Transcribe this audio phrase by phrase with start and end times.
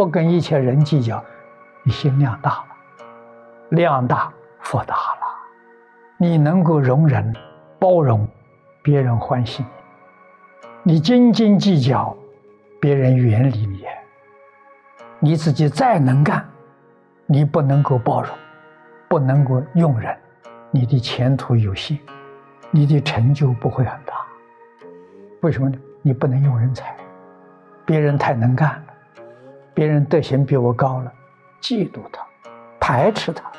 [0.00, 1.22] 不跟一切人计较，
[1.82, 2.64] 你心量大了，
[3.68, 5.20] 量大福大了，
[6.16, 7.30] 你能够容忍、
[7.78, 8.26] 包容
[8.82, 9.62] 别人欢喜
[10.84, 12.16] 你，你斤斤计较，
[12.80, 13.84] 别人远离你，
[15.18, 16.48] 你自己再能干，
[17.26, 18.30] 你不能够包容，
[19.06, 20.16] 不能够用人，
[20.70, 21.98] 你的前途有限，
[22.70, 24.14] 你的成就不会很大。
[25.42, 25.76] 为什么呢？
[26.00, 26.96] 你不能用人才，
[27.84, 28.82] 别人太能干，
[29.74, 31.12] 别人德行比我高了，
[31.60, 32.26] 嫉妒他，
[32.78, 33.50] 排斥他，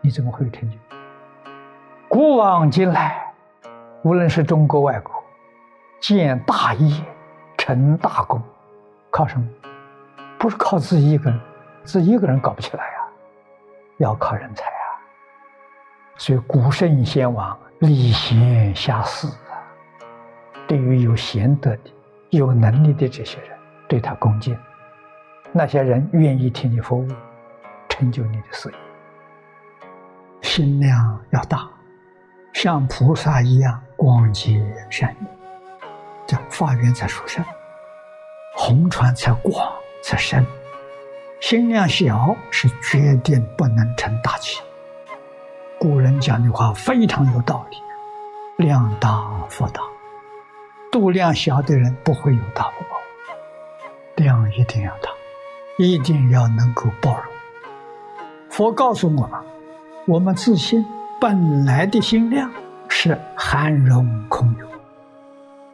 [0.00, 0.76] 你怎么会有成就？
[2.08, 3.32] 古往今来，
[4.02, 5.12] 无论是中国外国，
[6.00, 7.04] 建大业、
[7.58, 8.42] 成大功，
[9.10, 9.46] 靠什么？
[10.38, 11.40] 不是靠自己一个人，
[11.84, 12.98] 自己一个人搞不起来呀，
[13.98, 14.84] 要靠人才啊。
[16.16, 19.60] 所以古圣先王礼贤下士啊。
[20.66, 21.92] 对于有贤德的、
[22.30, 23.50] 有能力的这些人，
[23.88, 24.56] 对他恭敬，
[25.56, 27.08] 那些人愿意替你服务，
[27.88, 28.74] 成就你的事业。
[30.42, 31.70] 心量要大，
[32.52, 34.58] 像菩萨一样广结
[34.90, 35.28] 善缘，
[36.26, 37.44] 这法缘才殊胜，
[38.56, 40.44] 红船才广才深。
[41.40, 44.60] 心量小是决定不能成大器。
[45.78, 47.76] 古人讲的话非常有道理：
[48.56, 49.80] 量大福大。
[50.90, 52.96] 度量小的人不会有大福报，
[54.16, 55.10] 量一定要大，
[55.78, 57.24] 一定要能够包容。
[58.48, 59.40] 佛告诉我们，
[60.06, 60.84] 我们自心
[61.20, 62.50] 本来的心量
[62.88, 64.66] 是含容空有。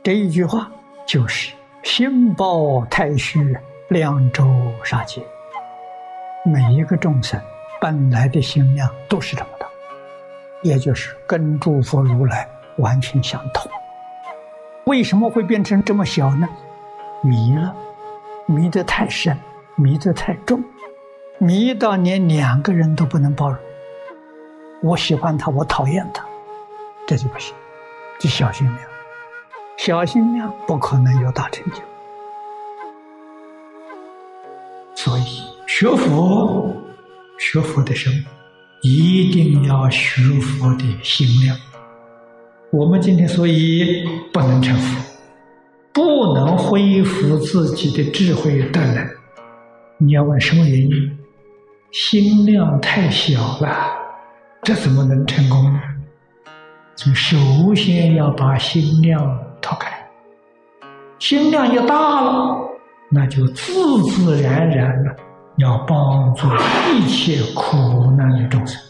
[0.02, 0.70] 这一句话
[1.06, 3.54] 就是心包太虚，
[3.88, 4.46] 量周
[4.82, 5.22] 杀界。
[6.46, 7.38] 每一个众生
[7.80, 9.66] 本来的心量都是这么大，
[10.62, 12.48] 也就是跟诸佛如来
[12.78, 13.70] 完全相同。
[14.84, 16.48] 为什么会变成这么小呢？
[17.22, 17.76] 迷了，
[18.46, 19.36] 迷得太深，
[19.76, 20.62] 迷得太重，
[21.38, 23.58] 迷到连两个人都不能包容。
[24.82, 26.24] 我喜欢他，我讨厌他，
[27.06, 27.54] 这就不行。
[28.18, 28.78] 就小心量，
[29.78, 31.78] 小心量不可能有大成就。
[34.94, 36.76] 所以学佛，
[37.38, 38.14] 学佛的时候，
[38.82, 41.56] 一定要学佛的心量。
[42.70, 45.02] 我们今天所以不能成佛，
[45.92, 49.08] 不能恢复自己的智慧德能，
[50.02, 51.18] 你要问什么原因？
[51.92, 53.68] 心量太小了，
[54.62, 55.80] 这怎么能成功呢？
[56.96, 57.36] 就首
[57.74, 59.92] 先要把心量掏开，
[61.18, 62.56] 心量一大了，
[63.10, 65.14] 那就自自然然的
[65.58, 66.46] 要帮助
[66.94, 68.80] 一切苦难的众生。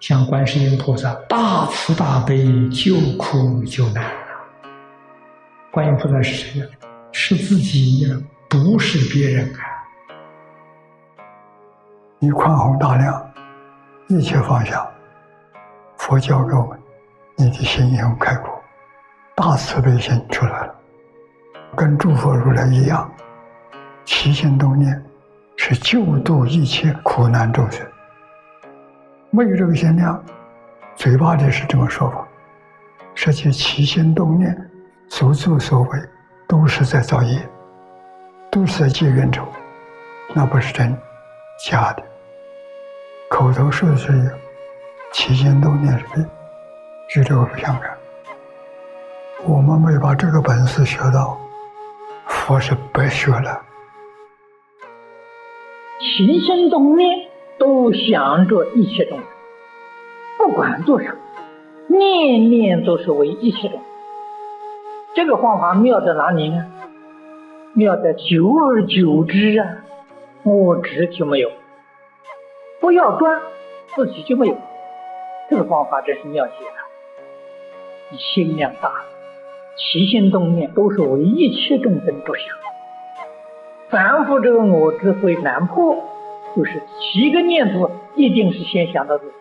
[0.00, 4.10] 像观世音菩萨大慈大悲救苦救难啊！
[5.70, 6.66] 观音菩萨是谁呀？
[7.12, 8.16] 是自己呀，
[8.48, 9.77] 不是别人啊！
[12.20, 13.30] 你宽宏大量，
[14.08, 14.84] 一切放下，
[15.98, 16.76] 佛教给我们，
[17.36, 18.60] 你的心也开阔，
[19.36, 20.74] 大慈悲心出来了，
[21.76, 23.08] 跟诸佛如来一样，
[24.04, 25.00] 起心动念
[25.56, 27.86] 是救度一切苦难众生。
[29.30, 30.20] 没有这个心量，
[30.96, 32.26] 嘴巴里是这么说法，
[33.14, 34.70] 实际起心动念、
[35.08, 36.00] 所作所为，
[36.48, 37.40] 都是在造业，
[38.50, 39.46] 都是在结冤仇，
[40.34, 40.98] 那不是真，
[41.58, 42.02] 假的。
[43.28, 44.30] 口头说是有，
[45.12, 46.24] 起心动念是别，
[47.14, 47.96] 与这个不相干。
[49.44, 51.38] 我们没把这个本事学到，
[52.26, 53.62] 佛是白学了。
[56.00, 57.28] 起心动念。
[57.58, 59.26] 都想着一切众生，
[60.38, 61.16] 不管做什么，
[61.88, 63.80] 念念都是为一切众生。
[65.16, 66.66] 这个方法妙在哪里呢？
[67.72, 69.66] 妙在久而久之啊，
[70.44, 71.50] 我执就没有，
[72.80, 73.40] 不要断，
[73.94, 74.56] 自己就没有。
[75.50, 76.70] 这个方法真是妙极了。
[78.10, 78.92] 你心量大，
[79.76, 82.56] 起心动念都是为一切众生着想，
[83.90, 85.96] 凡夫这个我执会难破。
[86.56, 89.32] 就是起个念头，一定是先想到自己，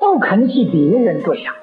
[0.00, 1.54] 不肯替别人着想，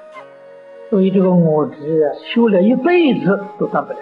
[0.88, 3.98] 所以这个我执修了一辈子都断不了。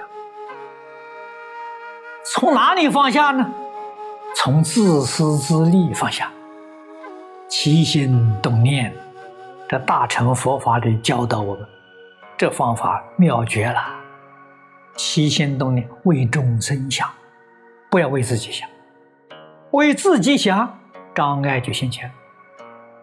[2.24, 3.52] 从哪里放下呢？
[4.34, 6.30] 从自私自利放下。
[7.48, 8.94] 起心动念，
[9.68, 11.66] 这大乘佛法里教导我们，
[12.38, 13.82] 这方法妙绝了。
[14.96, 17.08] 起心动念为众生想，
[17.90, 18.68] 不要为自己想。
[19.72, 20.78] 为自己想，
[21.14, 22.10] 障碍就现前。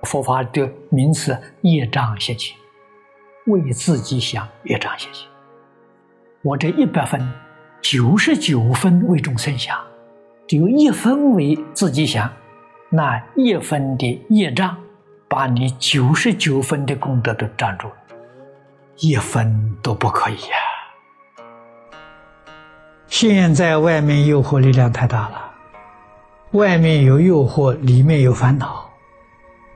[0.04, 2.56] 佛法的名词业障现前，
[3.48, 5.28] 为自己想业障现前。
[6.42, 7.22] 我这一百分，
[7.82, 9.78] 九十九分为众生想，
[10.48, 12.32] 只有一分为自己想，
[12.90, 14.78] 那一分的业障，
[15.28, 17.94] 把你九十九分的功德都占住了，
[18.96, 20.56] 一分都不可以呀。
[23.08, 25.52] 现在外面诱惑力量太大了，
[26.52, 28.90] 外面有诱惑，里面有烦恼，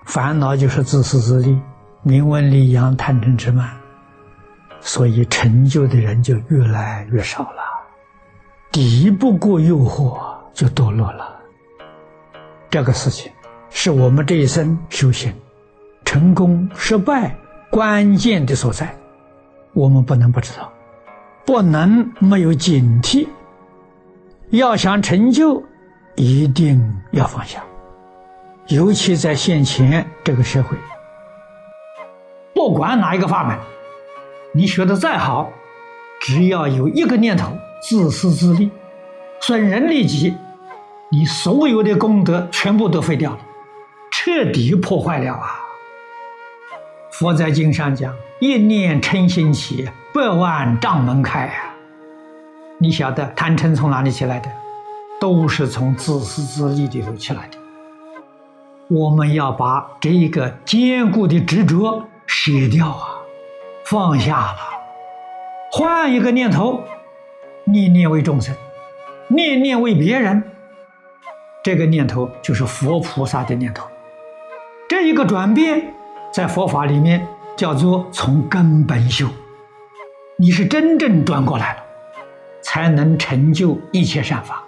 [0.06, 1.60] 烦恼就是自私自利、
[2.02, 3.70] 名闻利养、贪嗔痴慢，
[4.80, 7.62] 所以成就的人就越来越少了，
[8.72, 10.31] 抵不过诱惑。
[10.54, 11.40] 就堕落了。
[12.70, 13.32] 这个事情
[13.70, 15.34] 是我们这一生修行
[16.06, 17.36] 成功失败
[17.70, 18.96] 关键的所在，
[19.74, 20.72] 我们不能不知道，
[21.46, 23.28] 不能没有警惕。
[24.50, 25.64] 要想成就，
[26.16, 26.82] 一定
[27.12, 27.64] 要放下。
[28.68, 30.78] 尤其在现前这个社会，
[32.54, 33.58] 不管哪一个法门，
[34.54, 35.50] 你学的再好，
[36.22, 38.70] 只要有一个念头自私自利。
[39.42, 40.38] 损人利己，
[41.10, 43.40] 你所有的功德全部都废掉了，
[44.12, 45.60] 彻底破坏了啊！
[47.12, 51.76] 佛在经上讲：“一念嗔心起，百万障门开啊！”
[52.78, 54.50] 你晓得贪嗔从哪里起来的？
[55.20, 57.58] 都是从自私自利里头起来的。
[58.90, 63.08] 我们要把这一个坚固的执着舍掉啊，
[63.86, 64.58] 放下了，
[65.72, 66.84] 换一个念头，
[67.66, 68.56] 念念为众生。
[69.34, 70.44] 念念为别人，
[71.64, 73.88] 这个念头就是佛菩萨的念头。
[74.90, 75.94] 这一个转变，
[76.34, 77.26] 在佛法里面
[77.56, 79.28] 叫做从根本修。
[80.38, 81.84] 你是真正转过来了，
[82.62, 84.66] 才能成就一切善法。